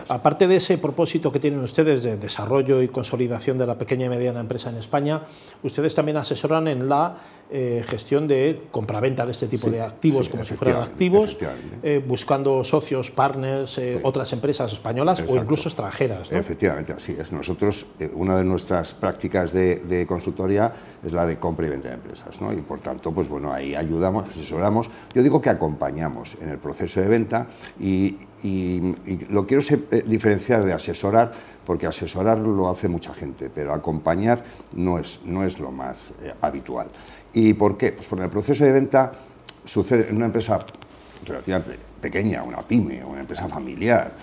Aparte 0.07 0.47
de 0.47 0.57
ese 0.57 0.77
propósito 0.77 1.31
que 1.31 1.39
tienen 1.39 1.61
ustedes 1.61 2.03
de 2.03 2.17
desarrollo 2.17 2.81
y 2.81 2.87
consolidación 2.89 3.57
de 3.57 3.67
la 3.67 3.77
pequeña 3.77 4.07
y 4.07 4.09
mediana 4.09 4.39
empresa 4.39 4.69
en 4.69 4.77
España, 4.77 5.21
ustedes 5.63 5.95
también 5.95 6.17
asesoran 6.17 6.67
en 6.67 6.89
la 6.89 7.15
eh, 7.51 7.83
gestión 7.87 8.27
de 8.27 8.67
compraventa 8.69 9.25
de 9.25 9.31
este 9.31 9.47
tipo 9.47 9.71
de 9.71 9.81
activos 9.81 10.29
como 10.29 10.45
si 10.45 10.53
fueran 10.53 10.83
activos, 10.83 11.35
eh, 11.81 11.99
buscando 12.05 12.63
socios, 12.63 13.09
partners, 13.09 13.79
eh, 13.79 13.99
otras 14.03 14.31
empresas 14.33 14.71
españolas 14.71 15.23
o 15.27 15.35
incluso 15.35 15.67
extranjeras. 15.67 16.31
Efectivamente, 16.31 16.93
así 16.93 17.15
es. 17.19 17.31
Nosotros, 17.31 17.87
una 18.13 18.37
de 18.37 18.43
nuestras 18.43 18.93
prácticas 18.93 19.51
de, 19.51 20.05
consultoría 20.07 20.71
es 21.03 21.11
la 21.11 21.25
de 21.25 21.39
compra 21.39 21.65
y 21.65 21.69
venta 21.71 21.87
de 21.87 21.95
empresas, 21.95 22.39
¿no? 22.39 22.53
y 22.53 22.57
por 22.57 22.81
tanto, 22.81 23.11
pues 23.11 23.27
bueno, 23.27 23.51
ahí 23.51 23.73
ayudamos, 23.73 24.29
asesoramos. 24.29 24.87
Yo 25.15 25.23
digo 25.23 25.41
que 25.41 25.49
acompañamos 25.49 26.37
en 26.39 26.49
el 26.49 26.59
proceso 26.59 27.01
de 27.01 27.07
venta 27.07 27.47
y, 27.79 28.15
lo 29.29 29.45
quiero 29.45 29.61
diferenciar 30.05 30.63
de 30.63 30.71
asesorar 30.71 31.31
porque 31.69 31.85
asesorar 31.85 32.39
lo 32.39 32.67
hace 32.67 32.87
mucha 32.87 33.13
gente, 33.13 33.47
pero 33.53 33.75
acompañar 33.75 34.43
no 34.73 34.97
es, 34.97 35.19
no 35.23 35.43
es 35.43 35.59
lo 35.59 35.71
más 35.71 36.15
habitual. 36.41 36.87
¿Y 37.31 37.53
por 37.53 37.77
qué? 37.77 37.91
Pues 37.91 38.07
porque 38.07 38.25
el 38.25 38.31
proceso 38.31 38.65
de 38.65 38.71
venta 38.71 39.11
sucede 39.65 40.09
en 40.09 40.15
una 40.15 40.25
empresa 40.25 40.65
relativamente 41.23 41.77
pequeña, 42.01 42.41
una 42.41 42.63
pyme, 42.63 43.05
una 43.05 43.19
empresa 43.19 43.47
familiar, 43.47 44.13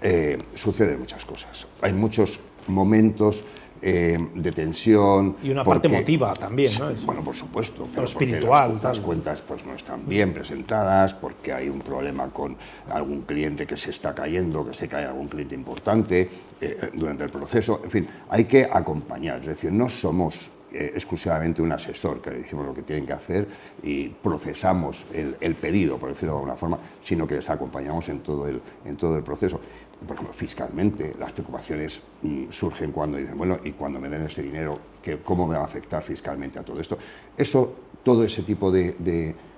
eh, 0.00 0.40
suceden 0.54 1.00
muchas 1.00 1.24
cosas. 1.24 1.66
Hay 1.80 1.92
muchos 1.92 2.38
momentos 2.68 3.42
eh, 3.82 4.16
de 4.34 4.52
tensión. 4.52 5.36
Y 5.42 5.50
una 5.50 5.64
parte 5.64 5.88
emotiva 5.88 6.32
también, 6.34 6.70
¿no? 6.78 6.90
bueno, 7.04 7.22
por 7.22 7.34
supuesto. 7.34 7.88
Pero 7.92 8.06
espiritual. 8.06 8.78
Las, 8.80 9.00
cuentas 9.00 9.42
pues, 9.42 9.66
no 9.66 9.74
están 9.74 10.08
bien 10.08 10.32
presentadas, 10.32 11.14
porque 11.14 11.52
hay 11.52 11.68
un 11.68 11.80
problema 11.80 12.28
con 12.28 12.56
algún 12.88 13.22
cliente 13.22 13.66
que 13.66 13.76
se 13.76 13.90
está 13.90 14.14
cayendo, 14.14 14.64
que 14.64 14.74
se 14.74 14.86
cae 14.86 15.04
algún 15.04 15.26
cliente 15.26 15.54
importante 15.54 16.28
eh, 16.60 16.90
durante 16.94 17.24
el 17.24 17.30
proceso. 17.30 17.80
En 17.82 17.90
fin, 17.90 18.08
hay 18.28 18.44
que 18.44 18.68
acompañar. 18.70 19.40
Es 19.40 19.46
decir, 19.46 19.72
no 19.72 19.88
somos 19.88 20.50
eh, 20.74 20.92
exclusivamente 20.94 21.60
un 21.60 21.70
asesor 21.72 22.20
que 22.20 22.30
le 22.30 22.38
decimos 22.38 22.66
lo 22.66 22.74
que 22.74 22.82
tienen 22.82 23.06
que 23.06 23.12
hacer 23.12 23.46
y 23.82 24.08
procesamos 24.08 25.04
el, 25.12 25.54
pedido, 25.54 25.98
por 25.98 26.08
decirlo 26.10 26.32
de 26.32 26.38
alguna 26.38 26.56
forma, 26.56 26.78
sino 27.04 27.26
que 27.26 27.36
les 27.36 27.50
acompañamos 27.50 28.08
en 28.08 28.20
todo 28.20 28.48
el, 28.48 28.60
en 28.84 28.96
todo 28.96 29.16
el 29.16 29.22
proceso. 29.22 29.60
Por 30.06 30.16
ejemplo, 30.16 30.32
fiscalmente, 30.32 31.14
las 31.18 31.32
preocupaciones 31.32 32.02
mm, 32.22 32.44
surgen 32.50 32.90
cuando 32.90 33.18
dicen, 33.18 33.36
bueno, 33.36 33.58
y 33.62 33.72
cuando 33.72 34.00
me 34.00 34.08
den 34.08 34.22
ese 34.22 34.42
dinero, 34.42 34.78
¿qué, 35.02 35.18
¿cómo 35.18 35.46
me 35.46 35.56
va 35.56 35.62
a 35.62 35.66
afectar 35.66 36.02
fiscalmente 36.02 36.58
a 36.58 36.62
todo 36.62 36.80
esto? 36.80 36.98
Eso, 37.36 37.74
todo 38.02 38.24
ese 38.24 38.42
tipo 38.42 38.72
de, 38.72 38.94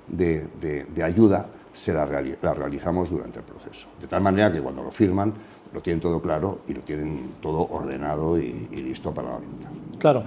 de, 0.09 1.03
ayuda 1.03 1.47
se 1.73 1.93
la 1.93 2.05
realizamos 2.05 3.11
durante 3.11 3.39
el 3.39 3.45
proceso. 3.45 3.87
De 4.01 4.07
tal 4.07 4.21
manera 4.21 4.53
que 4.53 4.61
cuando 4.61 4.83
lo 4.83 4.91
firman, 4.91 5.33
lo 5.75 5.81
tienen 5.83 6.01
todo 6.01 6.23
claro 6.23 6.61
y 6.69 6.73
lo 6.73 6.81
tienen 6.83 7.33
todo 7.43 7.67
ordenado 7.69 8.39
y, 8.39 8.53
listo 8.71 9.13
para 9.13 9.31
la 9.31 9.39
venta. 9.39 9.69
Claro, 9.99 10.25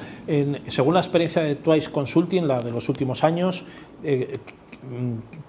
según 0.68 0.94
la 0.94 1.00
experiencia 1.00 1.42
de 1.42 1.56
Twice 1.56 1.90
Consulting, 1.90 2.48
la 2.48 2.62
de 2.62 2.72
los 2.72 2.90
últimos 2.90 3.24
años, 3.24 3.66
eh, 4.04 4.38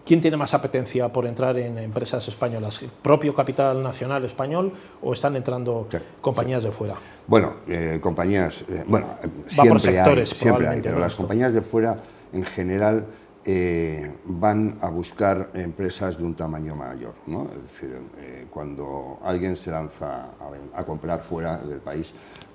¿quién 0.07 0.21
tiene 0.21 0.37
más 0.37 0.55
apetencia 0.55 1.09
por 1.09 1.27
entrar 1.27 1.59
en 1.59 1.79
empresas 1.79 2.27
españolas? 2.29 2.81
¿Propio 3.03 3.35
capital 3.35 3.83
nacional 3.83 4.25
español 4.25 4.73
o 5.03 5.13
están 5.13 5.35
entrando 5.35 5.89
compañías 6.21 6.63
de 6.63 6.71
fuera? 6.71 6.95
Bueno, 7.27 7.57
eh, 7.67 7.99
compañías, 8.01 8.65
eh, 8.69 8.85
bueno, 8.87 9.09
siempre 9.49 9.81
sectores, 9.81 10.33
hay, 10.33 10.39
siempre 10.39 10.69
hay, 10.69 10.81
pero 10.81 10.99
las 10.99 11.17
compañías 11.17 11.53
de 11.53 11.61
fuera 11.61 11.97
en 12.33 12.45
general 12.45 13.05
eh, 13.51 14.13
van 14.27 14.77
a 14.83 14.91
buscar 14.91 15.49
empresas 15.55 16.19
de 16.19 16.25
un 16.25 16.35
tamaño 16.35 16.77
mayor. 16.77 17.15
Es 17.27 17.63
decir, 17.63 17.99
eh, 18.19 18.47
cuando 18.51 19.19
alguien 19.25 19.57
se 19.57 19.71
lanza 19.71 20.33
a, 20.75 20.85
comprar 20.85 21.23
fuera 21.23 21.57
del 21.57 21.81
país, 21.81 22.13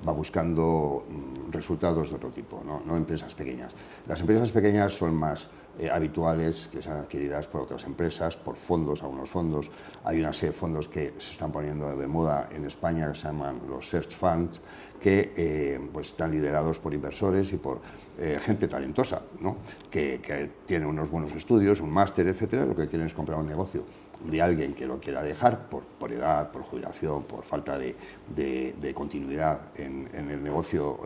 va 0.08 0.12
buscando 0.12 1.04
mm, 1.10 1.52
resultados 1.52 2.12
de 2.12 2.16
otro 2.16 2.30
tipo, 2.30 2.62
no 2.64 2.96
empresas 2.96 3.34
pequeñas. 3.34 3.74
Las 4.08 4.22
empresas 4.22 4.52
pequeñas 4.52 4.94
son 4.94 5.16
más 5.16 5.50
eh, 5.80 5.90
habituales, 5.90 6.70
que 6.72 6.84
sean 6.84 6.98
adquiridas 6.98 7.48
por 7.48 7.62
otras 7.62 7.84
empresas, 7.86 8.38
por 8.38 8.58
fondos, 8.58 9.02
algunos 9.02 9.28
fondos. 9.28 9.72
Hay 10.04 10.20
una 10.20 10.32
serie 10.32 10.52
de 10.52 10.58
fondos 10.58 10.88
que 10.88 11.14
se 11.18 11.32
están 11.32 11.52
poniendo 11.52 11.98
de 11.98 12.06
moda 12.06 12.48
en 12.54 12.66
España 12.66 13.12
que 13.12 13.18
se 13.18 13.26
llaman 13.26 13.60
los 13.68 13.90
Search 13.90 14.16
Funds, 14.16 14.62
que 15.02 15.34
eh, 15.36 15.82
pues 15.92 16.08
están 16.10 16.30
liderados 16.30 16.78
por 16.78 16.94
inversores 16.94 17.52
y 17.54 17.58
por 17.58 17.82
eh, 18.20 18.40
gente 18.40 18.68
talentosa, 18.68 19.24
¿no? 19.40 19.58
que, 19.90 20.22
tiene 20.66 20.86
unos 20.86 21.10
buenos 21.10 21.32
estudios, 21.32 21.82
un 21.82 21.90
máster, 21.90 22.28
etcétera, 22.28 22.66
lo 22.66 22.76
que 22.76 22.88
quieren 22.88 23.08
es 23.08 23.14
comprar 23.16 23.40
un 23.40 23.48
negocio 23.48 23.84
de 24.24 24.42
alguien 24.44 24.76
que 24.76 24.86
lo 24.86 25.00
quiera 25.00 25.24
dejar 25.24 25.70
por, 25.70 25.82
por 25.82 26.12
edad, 26.12 26.52
por 26.52 26.62
jubilación, 26.62 27.24
por 27.24 27.44
falta 27.44 27.80
de, 27.80 27.96
de, 28.28 28.94
continuidad 28.94 29.60
en, 29.76 30.08
en, 30.14 30.30
el 30.30 30.42
negocio, 30.42 31.00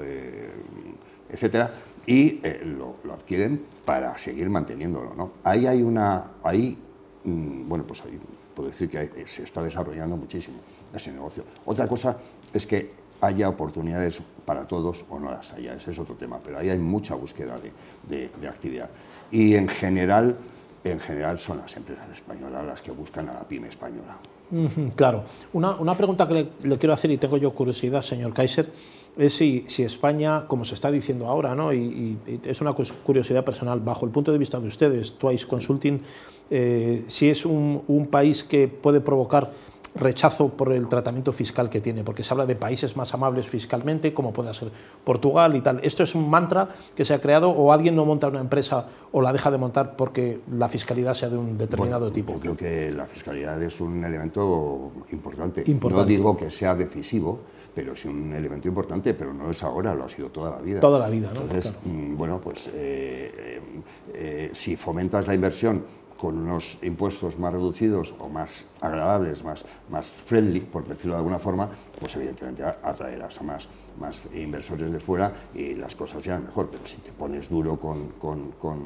etcétera, 1.30 1.72
y 2.08 2.40
lo, 2.64 2.96
lo 3.04 3.14
adquieren 3.14 3.62
para 3.86 4.18
seguir 4.18 4.50
manteniéndolo. 4.50 5.14
¿no? 5.14 5.34
Ahí 5.44 5.68
hay 5.68 5.84
una, 5.84 6.32
ahí, 6.42 6.76
mm, 7.26 7.68
bueno, 7.68 7.84
pues 7.86 8.02
ahí 8.04 8.18
puedo 8.56 8.70
decir 8.70 8.90
que 8.90 9.28
se 9.28 9.44
está 9.44 9.62
desarrollando 9.62 10.18
muchísimo 10.18 10.58
ese 10.92 11.12
negocio. 11.12 11.44
Otra 11.66 11.88
cosa 11.88 12.18
es 12.52 12.66
que 12.66 12.92
haya 13.22 13.50
oportunidades 13.50 14.20
para 14.46 14.68
todos 14.68 15.06
o 15.10 15.20
no 15.20 15.32
las 15.32 15.52
haya, 15.54 15.76
ese 15.76 15.92
es 15.92 16.00
otro 16.00 16.16
tema, 16.16 16.40
pero 16.44 16.60
ahí 16.60 16.70
hay 16.70 16.78
mucha 16.78 17.16
búsqueda 17.16 17.60
de, 18.08 18.30
de, 18.40 18.48
actividad. 18.48 18.90
Y 19.32 19.56
en 19.56 19.68
general, 19.68 20.38
en 20.92 21.00
general 21.00 21.40
son 21.40 21.58
las 21.58 21.76
empresas 21.76 22.06
españolas 22.14 22.66
las 22.66 22.82
que 22.82 22.92
buscan 22.92 23.30
a 23.30 23.34
la 23.34 23.48
pyme 23.48 23.68
española. 23.68 24.18
claro. 24.96 25.24
Una, 25.54 25.76
una 25.76 25.96
pregunta 25.96 26.28
que 26.28 26.50
le, 26.64 26.78
quiero 26.78 26.94
hacer 26.94 27.12
y 27.12 27.18
tengo 27.18 27.38
yo 27.38 27.52
curiosidad, 27.52 28.02
señor 28.02 28.34
Kaiser, 28.34 28.70
es 29.18 29.34
si, 29.34 29.66
si 29.68 29.84
España, 29.84 30.46
como 30.48 30.64
se 30.64 30.76
está 30.76 30.92
diciendo 30.92 31.28
ahora, 31.28 31.56
¿no? 31.56 31.74
y, 31.74 32.18
es 32.44 32.62
una 32.62 32.74
curiosidad 32.74 33.44
personal, 33.44 33.80
bajo 33.80 34.06
el 34.06 34.12
punto 34.12 34.32
de 34.32 34.38
vista 34.38 34.60
de 34.60 34.68
ustedes, 34.68 35.16
Twice 35.18 35.48
Consulting, 35.48 36.02
eh, 36.50 37.04
si 37.08 37.30
es 37.30 37.46
un, 37.46 37.84
un 37.88 38.08
país 38.08 38.44
que 38.44 38.68
puede 38.68 39.02
provocar 39.02 39.52
rechazo 39.98 40.50
por 40.50 40.72
el 40.72 40.88
tratamiento 40.88 41.32
fiscal 41.32 41.70
que 41.70 41.82
tiene, 41.82 42.04
porque 42.04 42.24
se 42.24 42.34
habla 42.34 42.46
de 42.46 42.56
países 42.56 42.96
más 42.96 43.14
amables 43.14 43.48
fiscalmente, 43.48 44.14
como 44.14 44.34
puede 44.34 44.54
ser 44.54 44.72
Portugal 45.04 45.56
y 45.56 45.62
tal. 45.62 45.80
¿Esto 45.84 46.04
es 46.04 46.16
un 46.16 46.30
mantra 46.30 46.70
que 46.96 47.06
se 47.06 47.14
ha 47.14 47.22
creado 47.22 47.50
o 47.50 47.72
alguien 47.72 47.96
no 47.96 48.06
monta 48.06 48.28
una 48.28 48.40
empresa 48.40 48.88
o 49.12 49.22
la 49.22 49.34
deja 49.34 49.52
de 49.52 49.58
montar 49.58 49.96
porque 49.96 50.42
la 50.52 50.68
fiscalidad 50.70 51.14
sea 51.14 51.30
de 51.30 51.38
un 51.38 51.58
determinado 51.58 52.12
tipo? 52.12 52.34
Yo 52.34 52.40
creo 52.40 52.58
que 52.58 52.92
la 52.92 53.06
fiscalidad 53.06 53.62
es 53.62 53.80
un 53.82 54.04
elemento 54.04 54.92
importante. 55.12 55.64
No 55.68 56.06
digo 56.06 56.38
que 56.38 56.50
sea 56.50 56.76
decisivo, 56.76 57.40
pero 57.78 57.94
es 57.94 58.06
un 58.06 58.34
elemento 58.34 58.68
importante, 58.68 59.14
pero 59.14 59.32
no 59.32 59.52
es 59.52 59.62
ahora, 59.62 59.94
lo 59.94 60.06
ha 60.06 60.10
sido 60.10 60.30
toda 60.30 60.50
la 60.50 60.58
vida. 60.58 60.80
Toda 60.80 60.98
la 60.98 61.10
vida, 61.10 61.32
¿no? 61.32 61.42
Entonces, 61.42 61.76
mm, 61.86 62.16
bueno, 62.18 62.42
pues 62.42 62.68
eh, 62.74 63.32
eh, 63.38 63.62
eh, 64.16 64.50
si 64.54 64.76
fomentas 64.76 65.28
la 65.28 65.36
inversión 65.36 65.84
con 66.18 66.38
unos 66.38 66.78
impuestos 66.82 67.38
más 67.38 67.54
reducidos 67.54 68.14
o 68.20 68.28
más 68.28 68.66
agradables, 68.82 69.44
más, 69.44 69.64
más 69.90 70.08
friendly, 70.08 70.62
por 70.62 70.88
decirlo 70.88 71.14
de 71.14 71.18
alguna 71.20 71.40
forma, 71.40 71.70
pues 72.00 72.16
evidentemente 72.16 72.64
atraerás 72.64 73.40
a 73.40 73.44
más, 73.44 73.68
más 74.00 74.22
inversores 74.34 74.92
de 74.92 75.00
fuera 75.00 75.32
y 75.54 75.76
las 75.76 75.96
cosas 75.96 76.24
serán 76.24 76.46
mejor. 76.46 76.70
Pero 76.72 76.86
si 76.86 76.98
te 76.98 77.12
pones 77.12 77.50
duro 77.50 77.80
con, 77.80 78.10
con, 78.20 78.52
con 78.60 78.80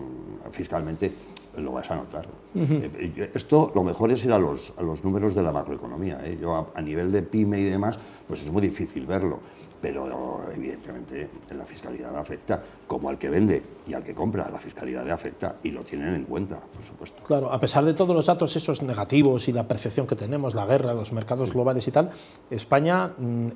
fiscalmente, 0.51 1.13
lo 1.57 1.71
vas 1.73 1.89
a 1.91 1.95
notar. 1.95 2.27
Eh, 2.55 3.31
esto 3.33 3.71
lo 3.73 3.83
mejor 3.83 4.11
es 4.11 4.23
ir 4.25 4.31
a 4.31 4.39
los, 4.39 4.73
a 4.77 4.83
los 4.83 5.03
números 5.03 5.35
de 5.35 5.43
la 5.43 5.51
macroeconomía. 5.51 6.21
¿eh? 6.23 6.37
Yo 6.39 6.71
a, 6.73 6.81
nivel 6.81 7.11
de 7.11 7.21
pyme 7.21 7.59
y 7.59 7.65
demás, 7.65 7.97
pues 8.27 8.43
es 8.43 8.51
muy 8.51 8.61
difícil 8.61 9.05
verlo 9.05 9.39
pero 9.81 10.45
evidentemente 10.55 11.27
la 11.55 11.65
fiscalidad 11.65 12.15
afecta, 12.15 12.61
como 12.87 13.09
al 13.09 13.17
que 13.17 13.29
vende 13.29 13.63
y 13.87 13.93
al 13.93 14.03
que 14.03 14.13
compra, 14.13 14.47
la 14.49 14.59
fiscalidad 14.59 15.03
le 15.03 15.11
afecta 15.11 15.55
y 15.63 15.71
lo 15.71 15.81
tienen 15.81 16.13
en 16.13 16.25
cuenta, 16.25 16.59
por 16.59 16.83
supuesto. 16.83 17.23
Claro, 17.23 17.51
a 17.51 17.59
pesar 17.59 17.83
de 17.83 17.93
todos 17.93 18.15
los 18.15 18.27
datos 18.27 18.55
esos 18.55 18.83
negativos 18.83 19.47
y 19.47 19.53
la 19.53 19.67
percepción 19.67 20.05
que 20.05 20.15
tenemos, 20.15 20.53
la 20.53 20.65
guerra, 20.65 20.93
los 20.93 21.11
mercados 21.11 21.51
globales 21.51 21.87
y 21.87 21.91
tal, 21.91 22.11
España, 22.49 23.11
mm, 23.17 23.47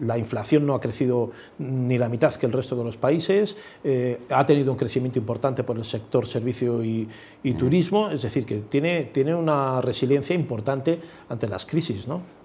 la 0.00 0.16
inflación 0.16 0.66
no 0.66 0.74
ha 0.74 0.80
crecido 0.80 1.30
ni 1.58 1.98
la 1.98 2.08
mitad 2.08 2.34
que 2.34 2.46
el 2.46 2.52
resto 2.52 2.74
de 2.74 2.84
los 2.84 2.96
países, 2.96 3.54
eh, 3.84 4.20
ha 4.30 4.46
tenido 4.46 4.72
un 4.72 4.78
crecimiento 4.78 5.18
importante 5.18 5.62
por 5.62 5.76
el 5.76 5.84
sector 5.84 6.26
servicio 6.26 6.82
y, 6.82 7.06
y 7.42 7.52
mm. 7.52 7.58
turismo, 7.58 8.08
es 8.08 8.22
decir, 8.22 8.46
que 8.46 8.60
tiene, 8.60 9.04
tiene 9.04 9.34
una 9.34 9.80
resiliencia 9.82 10.34
importante 10.34 10.98
ante 11.28 11.48
las 11.48 11.66
crisis, 11.66 12.08
¿no? 12.08 12.36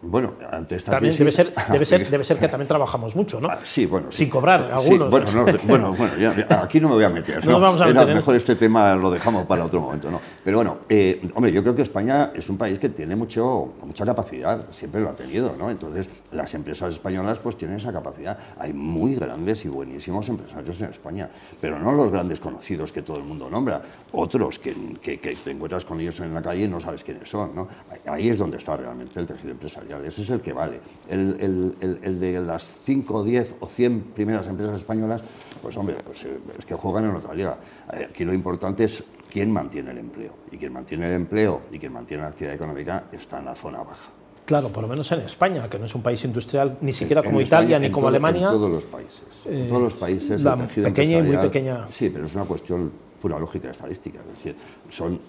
Bueno, 0.00 0.32
ante 0.50 0.76
esta 0.76 0.92
también 0.92 1.14
debe 1.14 1.30
ser, 1.30 1.52
debe, 1.70 1.84
ser, 1.84 2.08
debe 2.10 2.24
ser 2.24 2.38
que 2.38 2.48
también 2.48 2.66
trabajamos 2.66 3.14
mucho, 3.14 3.38
¿no? 3.38 3.48
Ah, 3.50 3.58
sí, 3.62 3.84
bueno. 3.84 4.10
Sin 4.10 4.30
cobrar, 4.30 4.70
algunos. 4.72 5.10
bueno, 5.10 5.26
bueno, 5.64 5.94
bueno 5.94 6.14
aquí 6.62 6.80
no 6.80 6.88
me 6.88 6.94
voy 6.94 7.04
a 7.04 7.10
meter. 7.10 7.44
No, 7.44 7.60
vamos 7.60 7.80
a 7.82 7.86
meter 7.86 8.14
mejor 8.14 8.34
este 8.34 8.56
tema 8.56 8.94
lo 8.94 9.10
dejamos 9.10 9.44
para 9.44 9.64
otro 9.64 9.80
momento, 9.80 10.10
¿no? 10.10 10.20
Pero 10.42 10.56
bueno, 10.58 10.78
eh, 10.88 11.20
hombre, 11.34 11.52
yo 11.52 11.62
creo 11.62 11.74
que 11.74 11.82
España 11.82 12.32
es 12.34 12.48
un 12.48 12.56
país 12.56 12.78
que 12.78 12.88
tiene 12.88 13.14
mucho, 13.14 13.74
mucha 13.84 14.06
capacidad, 14.06 14.70
siempre 14.70 15.02
lo 15.02 15.10
ha 15.10 15.16
tenido, 15.16 15.54
¿no? 15.58 15.70
Entonces, 15.70 16.08
las 16.32 16.54
empresas 16.54 16.94
españolas 16.94 17.38
pues 17.38 17.58
tienen 17.58 17.76
esa 17.76 17.92
capacidad. 17.92 18.38
Hay 18.58 18.72
muy 18.72 19.16
grandes 19.16 19.66
y 19.66 19.68
buenísimos 19.68 20.26
empresarios 20.30 20.80
en 20.80 20.90
España, 20.90 21.28
pero 21.60 21.78
no 21.78 21.92
los 21.92 22.10
grandes 22.10 22.40
conocidos 22.40 22.90
que 22.90 23.02
todo 23.02 23.18
el 23.18 23.24
mundo 23.24 23.50
nombra, 23.50 23.82
otros 24.12 24.58
que, 24.58 24.74
que, 25.02 25.20
que 25.20 25.36
te 25.36 25.50
encuentras 25.50 25.84
con 25.84 26.00
ellos 26.00 26.18
en 26.20 26.32
la 26.32 26.40
calle 26.40 26.64
y 26.64 26.68
no 26.68 26.80
sabes 26.80 27.04
quiénes 27.04 27.28
son, 27.28 27.54
¿no? 27.54 27.68
Ahí 28.06 28.30
es 28.30 28.38
donde 28.38 28.56
está 28.56 28.76
realmente 28.78 29.20
el 29.20 29.26
tejido 29.26 29.50
empresarial 29.50 29.73
ese 30.06 30.22
es 30.22 30.30
el 30.30 30.40
que 30.40 30.52
vale. 30.52 30.80
El, 31.08 32.20
de 32.20 32.40
las 32.40 32.80
5, 32.84 33.24
10 33.24 33.56
o 33.60 33.66
100 33.66 34.00
primeras 34.14 34.46
empresas 34.46 34.78
españolas, 34.78 35.22
pues 35.62 35.76
hombre, 35.76 35.96
pues, 36.04 36.24
eh, 36.24 36.38
es 36.58 36.64
que 36.64 36.74
juegan 36.74 37.04
en 37.04 37.16
otra 37.16 37.34
liga. 37.34 37.56
Eh, 37.92 38.06
aquí 38.10 38.24
lo 38.24 38.34
importante 38.34 38.84
es 38.84 39.02
quién 39.30 39.50
mantiene 39.50 39.90
el 39.90 39.98
empleo. 39.98 40.32
Y 40.50 40.56
quien 40.56 40.72
mantiene 40.72 41.06
el 41.06 41.14
empleo 41.14 41.62
y 41.72 41.78
quien 41.78 41.92
mantiene 41.92 42.22
la 42.22 42.28
actividad 42.28 42.54
económica 42.54 43.04
está 43.12 43.38
en 43.38 43.46
la 43.46 43.54
zona 43.54 43.78
baja. 43.78 44.10
Claro, 44.44 44.68
por 44.68 44.82
lo 44.82 44.88
menos 44.88 45.10
en 45.10 45.20
España, 45.20 45.68
que 45.70 45.78
no 45.78 45.86
es 45.86 45.94
un 45.94 46.02
país 46.02 46.22
industrial 46.24 46.76
ni 46.82 46.92
siquiera 46.92 47.22
como 47.22 47.40
Italia 47.40 47.78
ni 47.78 47.90
como 47.90 48.08
Alemania. 48.08 48.48
En 48.48 48.52
todos 48.52 48.70
los 48.70 48.84
países. 48.84 49.22
en 49.46 49.62
eh, 49.62 49.66
todos 49.68 49.82
los 49.82 49.94
países. 49.94 50.42
La 50.42 50.56
pequeña 50.56 51.18
y 51.18 51.22
muy 51.22 51.38
pequeña. 51.38 51.86
Sí, 51.90 52.10
pero 52.10 52.26
es 52.26 52.34
una 52.34 52.44
cuestión 52.44 52.92
pura 53.22 53.38
lógica 53.38 53.70
estadística. 53.70 54.20
Es 54.20 54.36
decir, 54.36 54.56
son 54.90 55.20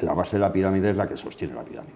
la 0.00 0.12
base 0.12 0.36
de 0.36 0.40
la 0.40 0.52
pirámide 0.52 0.90
es 0.90 0.96
la 0.96 1.08
que 1.08 1.16
sostiene 1.16 1.54
la 1.54 1.62
pirámide. 1.62 1.94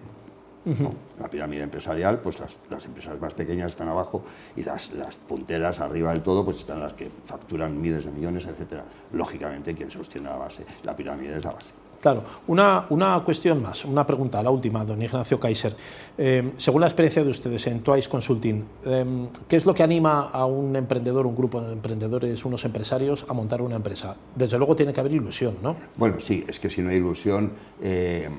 La 1.19 1.29
pirámide 1.29 1.63
empresarial, 1.63 2.19
pues 2.19 2.39
las, 2.39 2.85
empresas 2.85 3.19
más 3.19 3.33
pequeñas 3.33 3.71
están 3.71 3.87
abajo 3.87 4.23
y 4.55 4.63
las, 4.63 4.91
las 4.93 5.15
punteras 5.15 5.79
arriba 5.79 6.11
del 6.11 6.21
todo, 6.21 6.43
pues 6.43 6.57
están 6.57 6.79
las 6.79 6.93
que 6.93 7.09
facturan 7.25 7.79
miles 7.79 8.05
de 8.05 8.11
millones, 8.11 8.45
etcétera. 8.45 8.83
Lógicamente, 9.13 9.73
quien 9.73 9.89
sostiene 9.89 10.29
la 10.29 10.35
base, 10.35 10.65
la 10.83 10.95
pirámide 10.95 11.37
es 11.37 11.45
la 11.45 11.51
base. 11.51 11.86
Claro, 12.01 12.23
una, 12.47 12.85
una, 12.89 13.19
cuestión 13.21 13.61
más, 13.61 13.83
una 13.85 14.05
pregunta, 14.05 14.41
la 14.43 14.51
última, 14.51 14.85
don 14.85 15.01
Ignacio 15.01 15.39
Kaiser. 15.39 15.75
Eh, 16.17 16.51
según 16.57 16.81
la 16.81 16.87
experiencia 16.87 17.23
de 17.23 17.31
ustedes 17.31 17.65
en 17.67 17.81
Twice 17.81 18.07
Consulting, 18.07 18.63
eh, 18.85 19.27
¿qué 19.47 19.55
es 19.55 19.65
lo 19.65 19.73
que 19.73 19.83
anima 19.83 20.29
a 20.29 20.45
un 20.45 20.75
emprendedor, 20.75 21.25
un 21.25 21.35
grupo 21.35 21.61
de 21.61 21.73
emprendedores, 21.73 22.45
unos 22.45 22.63
empresarios 22.65 23.25
a 23.27 23.33
montar 23.33 23.61
una 23.61 23.75
empresa? 23.75 24.15
Desde 24.35 24.57
luego 24.57 24.75
tiene 24.75 24.93
que 24.93 24.99
haber 24.99 25.13
ilusión, 25.13 25.55
¿no? 25.63 25.75
Bueno, 25.95 26.19
sí, 26.19 26.45
es 26.47 26.59
que 26.59 26.69
si 26.69 26.81
no 26.81 26.89
hay 26.89 26.97
ilusión, 26.97 27.51
eh, 27.81 28.29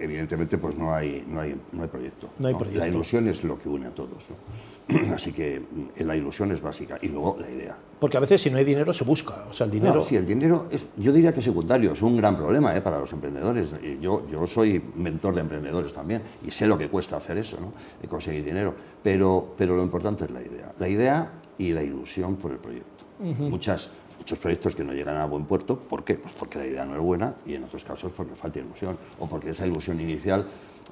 evidentemente 0.00 0.58
pues 0.58 0.76
no 0.76 0.92
hay, 0.92 1.24
no 1.28 1.40
hay, 1.40 1.54
no 1.72 1.82
hay 1.82 1.88
proyecto. 1.88 2.28
No 2.38 2.48
hay 2.48 2.54
proyecto. 2.54 2.80
La 2.80 2.88
ilusión 2.88 3.28
es 3.28 3.44
lo 3.44 3.58
que 3.58 3.68
une 3.68 3.86
a 3.86 3.90
todos. 3.90 4.28
¿no? 4.28 4.77
Así 5.14 5.32
que 5.32 5.60
mm, 5.60 6.02
la 6.04 6.16
ilusión 6.16 6.50
es 6.52 6.62
básica 6.62 6.98
y 7.02 7.08
luego 7.08 7.36
la 7.40 7.50
idea. 7.50 7.76
Porque 7.98 8.16
a 8.16 8.20
veces 8.20 8.40
si 8.40 8.50
no 8.50 8.56
hay 8.56 8.64
dinero 8.64 8.92
se 8.92 9.04
busca, 9.04 9.46
o 9.50 9.52
sea, 9.52 9.66
el 9.66 9.72
dinero... 9.72 10.00
sí, 10.00 10.16
el 10.16 10.26
dinero 10.26 10.66
es, 10.70 10.86
yo 10.96 11.12
diría 11.12 11.32
que 11.32 11.40
es 11.40 11.44
secundario, 11.44 11.92
es 11.92 12.02
un 12.02 12.16
gran 12.16 12.36
problema 12.36 12.74
¿eh? 12.76 12.80
para 12.80 12.98
los 12.98 13.12
emprendedores. 13.12 13.70
Yo, 14.00 14.26
yo 14.30 14.46
soy 14.46 14.82
mentor 14.94 15.34
de 15.34 15.40
emprendedores 15.42 15.92
también 15.92 16.22
y 16.46 16.50
sé 16.50 16.66
lo 16.66 16.78
que 16.78 16.88
cuesta 16.88 17.16
hacer 17.16 17.36
eso, 17.38 17.58
¿no? 17.60 17.72
conseguir 18.08 18.44
dinero, 18.44 18.74
pero, 19.02 19.54
pero 19.58 19.76
lo 19.76 19.82
importante 19.82 20.24
es 20.24 20.30
la 20.30 20.40
idea. 20.40 20.72
La 20.78 20.88
idea 20.88 21.30
y 21.58 21.72
la 21.72 21.82
ilusión 21.82 22.36
por 22.36 22.52
el 22.52 22.58
proyecto. 22.58 23.04
Muchas, 23.18 23.90
muchos 24.16 24.38
proyectos 24.38 24.76
que 24.76 24.84
no 24.84 24.92
llegan 24.92 25.16
a 25.16 25.26
buen 25.26 25.44
puerto, 25.44 25.76
¿por 25.76 26.04
qué? 26.04 26.14
Pues 26.14 26.32
porque 26.32 26.58
la 26.58 26.66
idea 26.66 26.84
no 26.84 26.94
es 26.94 27.00
buena 27.00 27.34
y 27.44 27.54
en 27.54 27.64
otros 27.64 27.84
casos 27.84 28.12
porque 28.16 28.34
falta 28.36 28.60
ilusión 28.60 28.96
o 29.18 29.28
porque 29.28 29.50
esa 29.50 29.66
ilusión 29.66 30.00
inicial 30.00 30.46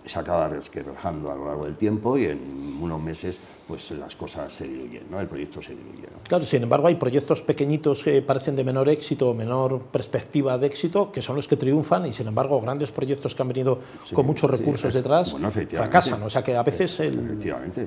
se 0.05 0.19
acaba 0.19 0.49
resquebrajando 0.49 1.31
a 1.31 1.37
lo 1.37 1.47
largo 1.47 1.65
del 1.65 1.76
tiempo 1.76 2.19
y 2.19 2.26
en 2.26 2.79
unos 2.81 3.00
meses 3.00 3.38
pues 3.66 3.90
las 3.92 4.14
cosas 4.14 4.52
se 4.52 4.66
diluyen, 4.66 5.04
¿no? 5.11 5.20
el 5.20 5.26
proyecto 5.26 5.61
se 5.61 5.75
diluye. 5.75 6.06
Claro, 6.28 6.44
sin 6.44 6.62
embargo 6.62 6.87
hay 6.87 6.94
proyectos 6.94 7.42
pequeñitos 7.42 8.02
que 8.02 8.23
parecen 8.23 8.54
de 8.54 8.62
menor 8.62 8.88
éxito, 8.88 9.35
menor 9.35 9.80
perspectiva 9.82 10.56
de 10.56 10.68
éxito, 10.68 11.11
que 11.11 11.20
son 11.20 11.37
los 11.37 11.49
que 11.49 11.56
triunfan 11.56 12.06
y 12.06 12.12
sin 12.12 12.28
embargo 12.28 12.61
grandes 12.61 12.92
proyectos 12.92 13.35
que 13.35 13.42
han 13.42 13.49
venido 13.49 13.80
con 14.12 14.25
muchos 14.25 14.49
recursos 14.50 14.94
detrás 14.94 15.35
fracasan. 15.70 16.23
O 16.23 16.30
sea 16.30 16.44
que 16.44 16.56
a 16.56 16.62
veces 16.62 17.00
el, 17.00 17.38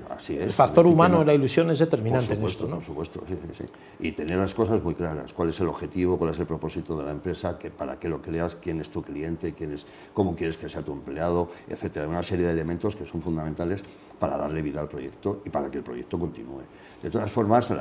así 0.09 0.35
es, 0.35 0.41
el 0.41 0.53
factor 0.53 0.85
humano 0.85 1.21
en 1.21 1.27
la 1.27 1.33
ilusión 1.33 1.69
es 1.71 1.79
determinante 1.79 2.33
en 2.33 2.43
esto. 2.43 2.67
¿no? 2.67 2.75
Por 2.77 2.85
supuesto, 2.85 3.23
sí, 3.27 3.35
sí, 3.57 3.63
Y 3.99 4.11
tener 4.11 4.37
las 4.37 4.53
cosas 4.53 4.83
muy 4.83 4.95
claras, 4.95 5.31
cuál 5.33 5.49
es 5.49 5.59
el 5.61 5.67
objetivo, 5.69 6.17
cuál 6.17 6.31
es 6.31 6.39
el 6.39 6.45
propósito 6.45 6.97
de 6.97 7.05
la 7.05 7.11
empresa, 7.11 7.57
que 7.57 7.69
para 7.69 7.99
qué 7.99 8.09
lo 8.09 8.21
creas, 8.21 8.55
quién 8.55 8.81
es 8.81 8.89
tu 8.89 9.01
cliente, 9.01 9.53
quién 9.53 9.73
es, 9.73 9.85
cómo 10.13 10.35
quieres 10.35 10.57
que 10.57 10.67
sea 10.67 10.81
tu 10.81 10.91
empleado, 10.91 11.49
etcétera. 11.69 12.07
Una 12.07 12.23
serie 12.23 12.47
de 12.47 12.51
elementos 12.51 12.95
que 12.95 13.05
son 13.05 13.21
fundamentales 13.21 13.81
para 14.19 14.37
darle 14.37 14.61
vida 14.61 14.81
al 14.81 14.89
proyecto 14.89 15.41
y 15.45 15.49
para 15.49 15.68
que 15.69 15.77
el 15.77 15.83
proyecto 15.83 16.19
continúe. 16.19 16.63
De 17.01 17.09
todas 17.09 17.31
formas, 17.31 17.71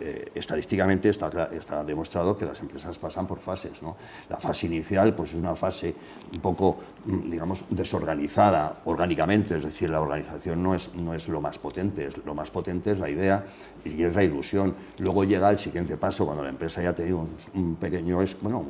eh, 0.00 0.32
estadísticamente 0.34 1.08
está, 1.08 1.30
demostrado 1.84 2.36
que 2.36 2.44
las 2.44 2.58
empresas 2.60 2.98
pasan 2.98 3.28
por 3.28 3.38
fases. 3.38 3.78
La 4.28 4.38
fase 4.38 4.66
inicial 4.66 5.14
pues, 5.14 5.30
es 5.30 5.36
una 5.36 5.54
fase 5.54 5.94
un 6.34 6.40
poco, 6.40 6.78
mm, 7.04 7.30
digamos, 7.30 7.64
desorganizada 7.70 8.80
orgánicamente, 8.86 9.56
es 9.56 9.64
decir, 9.64 9.90
la 9.90 10.00
organización 10.00 10.62
no 10.62 10.74
es, 10.74 10.92
no 10.94 11.14
es 11.14 11.28
lo 11.28 11.40
más 11.40 11.58
potente, 11.58 12.06
es, 12.06 12.16
lo 12.24 12.34
más 12.34 12.50
potente 12.50 12.90
es 12.90 12.98
la 12.98 13.08
idea 13.08 13.44
y 13.84 14.02
es 14.02 14.16
la 14.16 14.24
ilusión. 14.24 14.74
Luego 14.98 15.22
llega 15.22 15.48
el 15.50 15.58
siguiente 15.58 15.96
paso, 15.96 16.26
cuando 16.26 16.42
la 16.42 16.50
empresa 16.50 16.82
ya 16.82 16.90
ha 16.90 16.94
tenido 16.94 17.24
un, 17.54 17.76
pequeño, 17.76 18.18
bueno, 18.42 18.64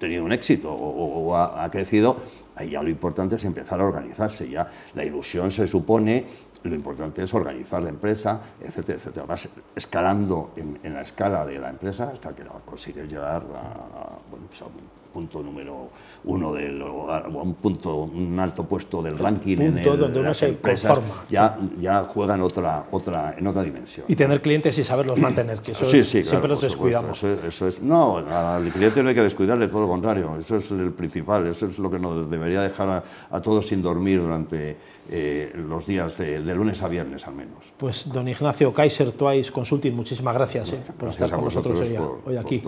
tenido 0.00 0.24
un 0.24 0.32
éxito 0.32 0.72
o, 0.72 1.36
ha, 1.36 1.70
crecido, 1.70 2.16
ahí 2.56 2.70
ya 2.70 2.82
lo 2.82 2.88
importante 2.88 3.36
es 3.36 3.44
empezar 3.44 3.80
a 3.80 3.84
organizarse. 3.84 4.48
Ya 4.48 4.68
la 4.94 5.04
ilusión 5.04 5.52
se 5.52 5.66
supone, 5.66 6.26
lo 6.62 6.74
importante 6.74 7.22
es 7.22 7.32
organizar 7.34 7.82
la 7.82 7.88
empresa, 7.88 8.40
etcétera, 8.60 8.98
etcétera. 8.98 9.26
Vas 9.26 9.48
escalando 9.74 10.52
en, 10.56 10.78
la 10.94 11.02
escala 11.02 11.46
de 11.46 11.58
la 11.58 11.70
empresa 11.70 12.10
hasta 12.12 12.34
que 12.34 12.44
la 12.44 12.50
consigues 12.64 13.08
llegar 13.08 13.42
a, 13.42 14.18
bueno, 14.30 14.46
pues 14.48 14.62
punto 15.10 15.42
número 15.42 15.88
uno 16.24 16.52
del, 16.52 16.80
un 16.82 17.54
punto, 17.54 17.96
un 17.96 18.38
alto 18.38 18.64
puesto 18.64 19.02
del 19.02 19.18
ranking 19.18 19.56
punto 19.56 19.72
en 19.72 19.78
el, 19.78 19.98
donde 19.98 20.20
uno 20.20 20.32
se 20.34 20.56
conforma. 20.58 21.24
ya, 21.28 21.58
ya 21.78 22.04
juegan 22.04 22.40
otra, 22.42 22.84
otra, 22.92 23.34
en 23.36 23.46
otra 23.46 23.62
dimensión. 23.64 24.06
Y 24.08 24.14
tener 24.14 24.40
clientes 24.40 24.78
y 24.78 24.84
saberlos 24.84 25.18
mantener, 25.18 25.60
que 25.60 25.72
eso 25.72 25.84
sí, 25.84 25.98
es- 25.98 26.08
sí, 26.08 26.18
claro, 26.18 26.30
siempre 26.30 26.48
los 26.50 26.60
descuidamos. 26.60 27.18
Eso, 27.24 27.46
eso 27.46 27.68
es, 27.68 27.82
no, 27.82 28.18
al 28.18 28.68
cliente 28.70 29.02
no 29.02 29.08
hay 29.08 29.14
que 29.16 29.22
descuidarle, 29.22 29.66
todo 29.68 29.80
lo 29.80 29.88
contrario. 29.88 30.36
Eso 30.38 30.56
es 30.56 30.70
el 30.70 30.92
principal, 30.92 31.46
eso 31.46 31.66
es 31.66 31.78
lo 31.78 31.90
que 31.90 31.98
nos 31.98 32.30
debería 32.30 32.62
dejar 32.62 32.88
a, 32.88 33.04
a 33.30 33.40
todos 33.40 33.66
sin 33.66 33.82
dormir 33.82 34.20
durante 34.20 34.76
eh, 35.10 35.52
los 35.54 35.86
días 35.86 36.16
de, 36.18 36.40
de 36.40 36.54
lunes 36.54 36.80
a 36.82 36.88
viernes 36.88 37.26
al 37.26 37.34
menos. 37.34 37.72
Pues 37.76 38.08
don 38.10 38.26
Ignacio 38.28 38.72
Kaiser 38.72 39.12
Twice 39.12 39.50
Consulting, 39.52 39.92
muchísimas 39.94 40.34
gracias, 40.34 40.72
eh, 40.72 40.78
por 40.98 41.08
estar 41.10 41.30
con 41.30 41.44
nosotros 41.44 41.80
hoy, 41.80 41.88
por- 41.96 42.06
hoy 42.26 42.36
por 42.36 42.38
aquí. 42.38 42.62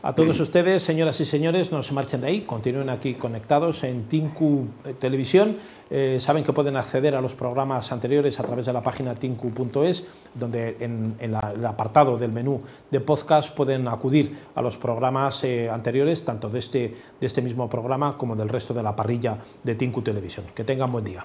A 0.00 0.14
todos 0.14 0.38
ustedes, 0.38 0.84
señoras 0.84 1.20
y 1.20 1.24
señores, 1.24 1.72
no 1.72 1.82
se 1.82 1.92
marchen 1.92 2.20
de 2.20 2.28
ahí, 2.28 2.40
continúen 2.42 2.88
aquí 2.88 3.14
conectados 3.14 3.82
en 3.82 4.04
Tinku 4.04 4.66
eh, 4.84 4.94
Televisión. 4.96 5.56
Eh, 5.90 6.18
saben 6.20 6.44
que 6.44 6.52
pueden 6.52 6.76
acceder 6.76 7.16
a 7.16 7.20
los 7.20 7.34
programas 7.34 7.90
anteriores 7.90 8.38
a 8.38 8.44
través 8.44 8.66
de 8.66 8.72
la 8.72 8.80
página 8.80 9.16
tinku.es, 9.16 10.04
donde 10.34 10.76
en, 10.78 11.16
en 11.18 11.32
la- 11.32 11.52
el 11.52 11.66
apartado 11.66 12.16
del 12.16 12.30
menú 12.30 12.60
de 12.92 13.00
podcast 13.00 13.52
pueden 13.56 13.88
acudir 13.88 14.38
a 14.54 14.62
los 14.62 14.78
programas 14.78 15.42
eh, 15.42 15.68
anteriores, 15.68 16.24
tanto 16.24 16.48
de 16.48 16.60
este, 16.60 16.94
de 17.20 17.26
este 17.26 17.42
mismo 17.42 17.68
programa 17.68 18.16
como 18.16 18.36
del 18.36 18.48
resto 18.48 18.72
de 18.72 18.84
la 18.84 18.94
parrilla 18.94 19.36
de 19.64 19.74
Tinku 19.74 20.02
Televisión. 20.02 20.46
Que 20.54 20.62
tengan 20.62 20.92
buen 20.92 21.04
día. 21.06 21.24